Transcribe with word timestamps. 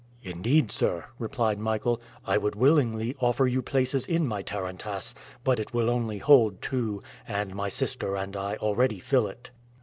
"Indeed, 0.23 0.71
sir," 0.71 1.05
replied 1.19 1.59
Michael, 1.59 2.01
"I 2.25 2.35
would 2.35 2.55
willingly 2.55 3.15
offer 3.19 3.45
you 3.45 3.61
places 3.61 4.07
in 4.07 4.25
my 4.27 4.41
tarantass, 4.41 5.13
but 5.43 5.59
it 5.59 5.75
will 5.75 5.91
only 5.91 6.17
hold 6.17 6.59
two, 6.59 7.03
and 7.27 7.53
my 7.53 7.69
sister 7.69 8.15
and 8.15 8.35
I 8.35 8.55
already 8.55 8.97
fill 8.97 9.27
it." 9.27 9.51